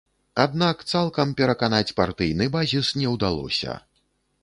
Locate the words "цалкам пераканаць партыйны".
0.93-2.51